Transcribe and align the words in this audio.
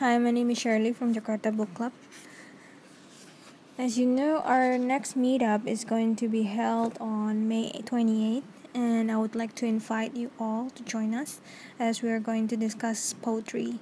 Hi, 0.00 0.16
my 0.16 0.30
name 0.30 0.48
is 0.48 0.56
Shirley 0.56 0.94
from 0.94 1.12
Jakarta 1.12 1.54
Book 1.54 1.74
Club. 1.74 1.92
As 3.76 3.98
you 3.98 4.06
know, 4.06 4.40
our 4.48 4.78
next 4.78 5.12
meetup 5.12 5.66
is 5.68 5.84
going 5.84 6.16
to 6.16 6.26
be 6.26 6.44
held 6.44 6.96
on 6.98 7.46
May 7.46 7.68
28th, 7.84 8.48
and 8.72 9.12
I 9.12 9.18
would 9.18 9.36
like 9.36 9.54
to 9.56 9.66
invite 9.66 10.16
you 10.16 10.30
all 10.40 10.70
to 10.70 10.82
join 10.84 11.12
us 11.12 11.42
as 11.78 12.00
we 12.00 12.08
are 12.08 12.18
going 12.18 12.48
to 12.48 12.56
discuss 12.56 13.12
poetry. 13.12 13.76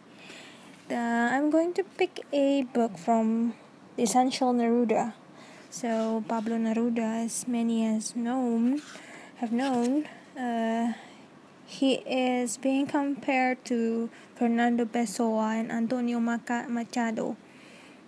I'm 0.91 1.51
going 1.51 1.73
to 1.75 1.85
pick 1.85 2.27
a 2.32 2.66
book 2.75 2.98
from 2.98 3.55
the 3.95 4.03
Essential 4.03 4.53
Neruda. 4.53 5.14
So, 5.71 6.25
Pablo 6.27 6.59
Neruda, 6.59 7.27
as 7.27 7.46
many 7.46 7.87
as 7.87 8.16
known, 8.16 8.82
have 9.37 9.53
known, 9.53 10.09
uh, 10.35 10.98
he 11.69 11.96
is 12.09 12.57
being 12.57 12.87
compared 12.87 13.62
to 13.66 14.09
Fernando 14.37 14.87
Pessoa 14.87 15.61
and 15.61 15.71
Antonio 15.71 16.18
Machado. 16.18 17.37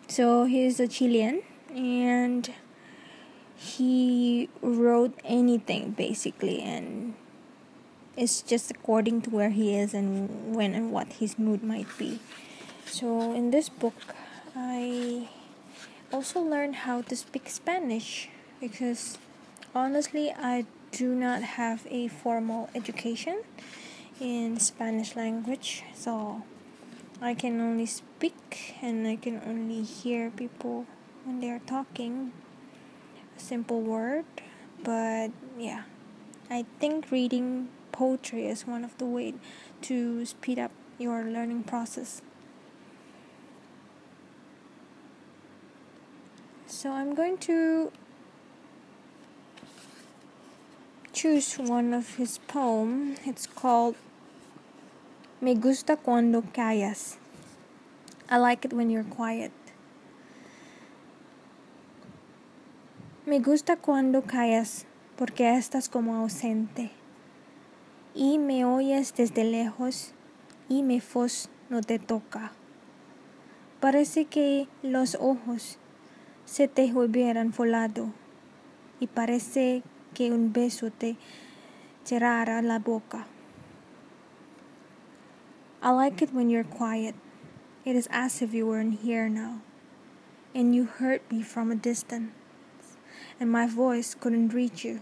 So 0.09 0.45
he's 0.45 0.81
a 0.81 0.89
Chilean 0.89 1.43
and 1.69 2.51
he 3.55 4.49
wrote 4.63 5.13
anything 5.25 5.91
basically 5.91 6.63
and 6.63 7.15
it's 8.17 8.41
just 8.41 8.71
according 8.71 9.21
to 9.23 9.31
where 9.31 9.51
he 9.51 9.77
is 9.77 9.93
and 9.93 10.57
when 10.57 10.75
and 10.75 10.91
what 10.91 11.13
his 11.21 11.39
mood 11.39 11.63
might 11.63 11.87
be. 11.99 12.19
So 12.87 13.35
in 13.35 13.51
this 13.51 13.69
book 13.69 13.95
I 14.57 15.29
also 16.11 16.41
learned 16.41 16.77
how 16.89 17.03
to 17.03 17.15
speak 17.15 17.51
Spanish 17.51 18.31
because 18.59 19.19
honestly 19.75 20.33
I 20.33 20.65
do 20.93 21.15
not 21.15 21.43
have 21.43 21.87
a 21.91 22.09
formal 22.09 22.69
education 22.75 23.43
in 24.21 24.59
Spanish 24.59 25.17
language, 25.17 25.83
so 25.95 26.43
I 27.21 27.35
can 27.35 27.61
only 27.61 27.87
speak 27.87 28.77
and 28.83 29.07
I 29.07 29.17
can 29.17 29.41
only 29.47 29.83
hear 29.83 30.31
people 30.31 30.87
when 31.25 31.41
they 31.41 31.51
are 31.51 31.61
talking 31.61 32.33
a 33.37 33.41
simple 33.41 33.81
word. 33.81 34.25
But 34.83 35.31
yeah, 35.59 35.83
I 36.51 36.65
think 36.79 37.11
reading 37.11 37.69
poetry 37.93 38.47
is 38.47 38.67
one 38.67 38.85
of 38.85 38.97
the 38.99 39.05
way 39.05 39.35
to 39.83 40.25
speed 40.25 40.59
up 40.59 40.73
your 40.99 41.25
learning 41.25 41.65
process. 41.65 42.23
So 46.67 46.93
I'm 46.93 47.15
going 47.15 47.37
to 47.39 47.93
choose 51.21 51.59
one 51.59 51.93
of 51.93 52.17
his 52.17 52.39
poem. 52.49 53.15
It's 53.27 53.47
called 53.47 53.95
Me 55.43 55.55
gusta 55.55 55.99
cuando 55.99 56.41
callas. 56.41 57.19
I 58.31 58.39
like 58.39 58.65
it 58.65 58.73
when 58.73 58.89
you're 58.89 59.05
quiet. 59.05 59.53
Me 63.27 63.39
gusta 63.39 63.77
cuando 63.77 64.23
callas 64.23 64.87
porque 65.19 65.45
estás 65.55 65.91
como 65.91 66.17
ausente 66.17 66.91
y 68.15 68.39
me 68.39 68.65
oyes 68.65 69.13
desde 69.15 69.45
lejos 69.45 70.15
y 70.71 70.83
mi 70.83 71.03
voz 71.13 71.51
no 71.69 71.83
te 71.83 71.99
toca. 71.99 72.53
Parece 73.79 74.25
que 74.25 74.69
los 74.83 75.17
ojos 75.17 75.77
se 76.47 76.67
te 76.67 76.91
hubieran 76.95 77.51
volado 77.51 78.11
y 79.01 79.07
parece 79.07 79.83
que 80.15 80.31
un 80.31 80.53
beso 80.53 80.91
te 80.91 81.17
cerrara 82.05 82.63
la 82.63 82.79
boca. 82.79 83.27
I 85.83 85.91
like 85.91 86.21
it 86.23 86.35
when 86.35 86.51
you're 86.51 86.65
quiet. 86.65 87.15
It 87.85 87.97
is 87.97 88.09
as 88.11 88.43
if 88.43 88.53
you 88.53 88.67
were 88.67 88.81
in 88.81 88.93
here 88.93 89.29
now, 89.29 89.61
and 90.55 90.75
you 90.75 90.85
heard 90.85 91.23
me 91.31 91.43
from 91.43 91.71
a 91.71 91.75
distance, 91.75 92.33
and 93.39 93.51
my 93.51 93.67
voice 93.67 94.15
couldn't 94.15 94.53
reach 94.53 94.85
you. 94.85 95.01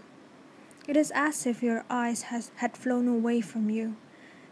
It 0.87 0.95
is 0.95 1.11
as 1.13 1.45
if 1.45 1.61
your 1.61 1.83
eyes 1.89 2.23
has, 2.31 2.51
had 2.57 2.77
flown 2.77 3.07
away 3.07 3.41
from 3.41 3.69
you, 3.69 3.95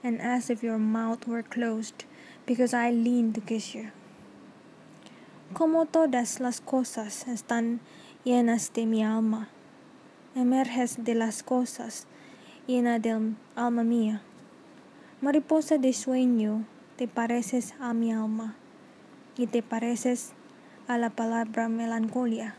and 0.04 0.22
as 0.22 0.50
if 0.50 0.62
your 0.62 0.78
mouth 0.78 1.26
were 1.28 1.44
closed 1.44 2.04
because 2.46 2.74
I 2.74 2.92
leaned 2.92 3.36
to 3.36 3.42
kiss 3.42 3.74
you. 3.74 3.92
Como 5.54 5.86
todas 5.86 6.42
las 6.42 6.60
cosas 6.60 7.26
están 7.28 7.80
llenas 8.26 8.74
de 8.74 8.86
mi 8.86 9.02
alma 9.02 9.48
emerges 10.38 11.04
de 11.04 11.16
las 11.16 11.42
cosas, 11.42 12.06
llena 12.68 13.00
del 13.00 13.36
alma 13.56 13.84
mía. 13.84 14.22
Mariposa 15.20 15.80
de 15.80 15.94
sueño, 15.94 16.64
te 16.96 17.08
pareces 17.08 17.74
a 17.80 17.94
mi 17.94 18.14
alma 18.14 18.56
y 19.36 19.48
te 19.48 19.64
pareces 19.64 20.34
a 20.88 21.00
la 21.00 21.10
palabra 21.10 21.70
melancolía. 21.70 22.54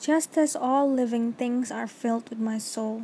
Just 0.00 0.38
as 0.38 0.54
all 0.54 0.88
living 0.88 1.32
things 1.32 1.72
are 1.72 1.88
filled 1.88 2.30
with 2.30 2.38
my 2.38 2.58
soul, 2.58 3.02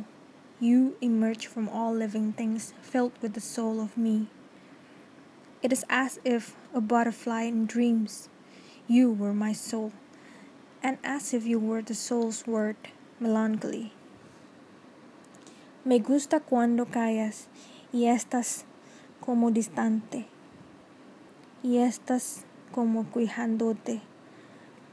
you 0.61 0.95
emerge 1.01 1.45
from 1.45 1.67
all 1.67 1.93
living 1.93 2.31
things 2.31 2.73
filled 2.81 3.11
with 3.21 3.33
the 3.33 3.41
soul 3.41 3.81
of 3.81 3.97
me. 3.97 4.27
It 5.61 5.73
is 5.73 5.85
as 5.89 6.21
if 6.23 6.55
a 6.73 6.79
butterfly 6.79 7.43
in 7.43 7.65
dreams, 7.65 8.29
you 8.87 9.11
were 9.11 9.33
my 9.33 9.51
soul 9.51 9.91
and 10.83 10.97
as 11.03 11.33
if 11.33 11.45
you 11.45 11.59
were 11.59 11.81
the 11.81 11.95
soul's 11.95 12.45
word, 12.47 12.77
melancholy. 13.19 13.91
Me 15.83 15.99
gusta 15.99 16.39
cuando 16.39 16.85
callas 16.85 17.47
y 17.93 18.05
estás 18.05 18.65
como 19.21 19.51
distante 19.51 20.27
y 21.63 21.77
estás 21.77 22.43
como 22.71 23.05
cuijándote, 23.05 24.01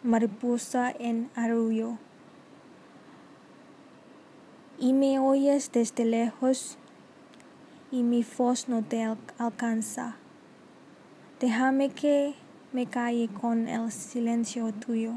mariposa 0.02 0.90
en 0.98 1.30
arrullo. 1.34 1.98
Y 4.78 4.92
me 4.92 5.18
oyes 5.18 5.70
desde 5.72 6.04
lejos 6.04 6.78
y 7.90 8.02
mi 8.02 8.24
voz 8.36 8.68
no 8.68 8.82
te 8.82 9.04
alcanza. 9.38 10.16
Déjame 11.40 11.90
que 11.90 12.34
me 12.72 12.86
calle 12.86 13.28
con 13.28 13.68
el 13.68 13.92
silencio 13.92 14.72
tuyo. 14.72 15.12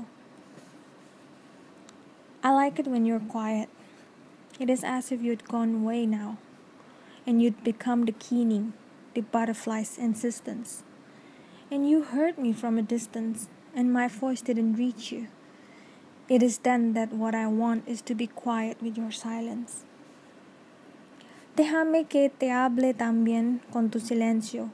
I 2.48 2.52
like 2.52 2.80
it 2.80 2.88
when 2.88 3.06
you're 3.06 3.20
quiet. 3.20 3.68
It 4.58 4.70
is 4.70 4.82
as 4.82 5.12
if 5.12 5.22
you'd 5.22 5.50
gone 5.50 5.84
away 5.84 6.06
now, 6.06 6.38
and 7.26 7.42
you'd 7.42 7.62
become 7.62 8.06
the 8.06 8.14
keening, 8.14 8.72
the 9.14 9.20
butterfly's 9.20 9.98
insistence. 9.98 10.82
And 11.70 11.90
you 11.90 12.04
heard 12.04 12.38
me 12.38 12.54
from 12.54 12.78
a 12.78 12.82
distance, 12.82 13.50
and 13.76 13.92
my 13.92 14.08
voice 14.08 14.40
didn't 14.40 14.78
reach 14.78 15.12
you. 15.12 15.28
It 16.30 16.42
is 16.42 16.60
then 16.60 16.94
that 16.94 17.12
what 17.12 17.36
I 17.36 17.48
want 17.48 17.86
is 17.86 18.02
to 18.04 18.16
be 18.16 18.28
quiet 18.28 18.82
with 18.82 18.98
your 18.98 19.12
silence. 19.12 19.84
Déjame 21.58 22.08
que 22.08 22.30
te 22.30 22.50
hable 22.50 22.94
también 22.94 23.60
con 23.74 23.90
tu 23.90 24.00
silencio, 24.00 24.72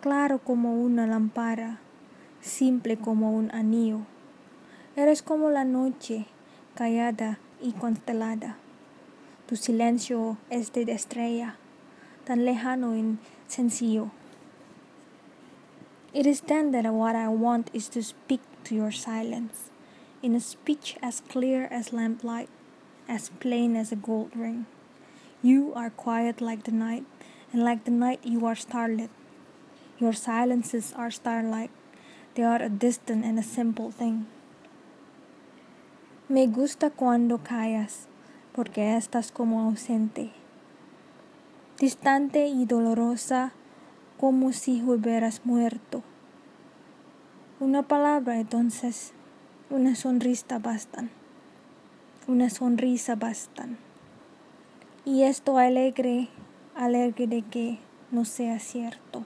claro 0.00 0.40
como 0.40 0.74
una 0.74 1.06
lámpara, 1.06 1.78
simple 2.40 2.96
como 2.96 3.30
un 3.30 3.48
anillo. 3.52 4.06
Eres 4.96 5.22
como 5.22 5.50
la 5.50 5.62
noche 5.62 6.26
callada 6.80 7.38
y 7.60 7.72
constelada. 7.72 8.56
Tu 9.46 9.56
silencio 9.56 10.38
es 10.48 10.72
de 10.72 10.90
estrella, 10.90 11.56
tan 12.24 12.46
lejano 12.46 12.96
y 12.96 13.18
sencillo. 13.46 14.12
It 16.14 16.24
is 16.24 16.40
then 16.40 16.72
that 16.72 16.90
what 16.90 17.14
I 17.14 17.28
want 17.28 17.68
is 17.74 17.90
to 17.90 18.02
speak 18.02 18.40
to 18.64 18.74
your 18.74 18.92
silence, 18.92 19.68
in 20.22 20.34
a 20.34 20.40
speech 20.40 20.96
as 21.02 21.20
clear 21.20 21.68
as 21.70 21.92
lamplight, 21.92 22.48
as 23.06 23.28
plain 23.28 23.76
as 23.76 23.92
a 23.92 23.96
gold 23.96 24.30
ring. 24.34 24.64
You 25.42 25.74
are 25.74 25.90
quiet 25.90 26.40
like 26.40 26.64
the 26.64 26.72
night, 26.72 27.04
and 27.52 27.62
like 27.62 27.84
the 27.84 27.90
night 27.90 28.20
you 28.24 28.46
are 28.46 28.56
starlit. 28.56 29.10
Your 29.98 30.14
silences 30.14 30.94
are 30.96 31.10
starlight, 31.10 31.72
they 32.36 32.42
are 32.42 32.62
a 32.62 32.70
distant 32.70 33.26
and 33.26 33.38
a 33.38 33.42
simple 33.42 33.90
thing. 33.90 34.28
Me 36.30 36.46
gusta 36.46 36.90
cuando 36.90 37.38
callas, 37.38 38.06
porque 38.52 38.96
estás 38.96 39.32
como 39.32 39.62
ausente, 39.62 40.30
distante 41.80 42.46
y 42.46 42.66
dolorosa, 42.66 43.50
como 44.16 44.52
si 44.52 44.80
hubieras 44.80 45.44
muerto. 45.44 46.04
Una 47.58 47.82
palabra 47.82 48.38
entonces, 48.38 49.12
una 49.70 49.96
sonrisa 49.96 50.60
bastan, 50.60 51.10
una 52.28 52.48
sonrisa 52.48 53.16
bastan. 53.16 53.76
Y 55.04 55.24
esto 55.24 55.58
alegre, 55.58 56.28
alegre 56.76 57.26
de 57.26 57.42
que 57.42 57.80
no 58.12 58.24
sea 58.24 58.60
cierto. 58.60 59.24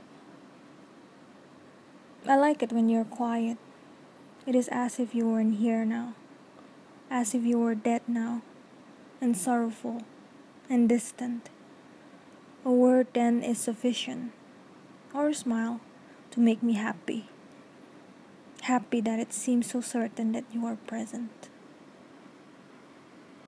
I 2.26 2.36
like 2.38 2.64
it 2.64 2.72
when 2.72 2.88
you're 2.88 3.04
quiet. 3.04 3.58
It 4.46 4.54
is 4.54 4.70
as 4.72 4.98
if 4.98 5.14
you 5.14 5.28
were 5.28 5.42
in 5.42 5.52
here 5.52 5.84
now. 5.84 6.14
As 7.14 7.32
if 7.32 7.44
you 7.44 7.56
were 7.56 7.76
dead 7.76 8.02
now, 8.08 8.42
and 9.20 9.36
sorrowful, 9.36 10.02
and 10.68 10.88
distant. 10.88 11.48
A 12.64 12.72
word 12.72 13.06
then 13.14 13.40
is 13.40 13.56
sufficient, 13.56 14.32
or 15.14 15.28
a 15.28 15.34
smile, 15.34 15.80
to 16.32 16.40
make 16.40 16.60
me 16.60 16.72
happy. 16.72 17.30
Happy 18.62 19.00
that 19.00 19.20
it 19.20 19.32
seems 19.32 19.70
so 19.70 19.80
certain 19.80 20.32
that 20.32 20.42
you 20.52 20.66
are 20.66 20.74
present. 20.88 21.48